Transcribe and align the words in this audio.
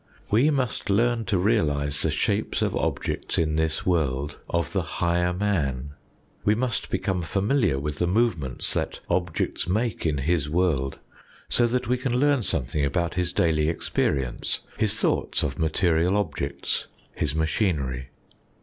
We 0.31 0.49
must 0.49 0.89
learn 0.89 1.25
to 1.25 1.37
realise 1.37 2.01
the 2.01 2.09
shapes 2.09 2.63
of 2.63 2.75
objects 2.75 3.37
in 3.37 3.55
this 3.55 3.85
world 3.85 4.39
of 4.49 4.73
the 4.73 4.81
higher 4.81 5.31
man; 5.31 5.91
we 6.43 6.55
must 6.55 6.89
become 6.89 7.21
familiar 7.21 7.77
with 7.77 7.99
the 7.99 8.07
movements 8.07 8.73
that 8.73 8.99
objects 9.11 9.67
make 9.67 10.03
in 10.07 10.17
his 10.17 10.49
world, 10.49 10.97
so 11.49 11.67
that 11.67 11.87
we 11.87 11.99
can 11.99 12.17
learn 12.19 12.41
something 12.41 12.83
about 12.83 13.13
his 13.13 13.31
daily 13.31 13.69
experience, 13.69 14.61
his 14.75 14.99
thoughts 14.99 15.43
of 15.43 15.59
material 15.59 16.17
objects, 16.17 16.87
his 17.15 17.35
machinery. 17.35 18.09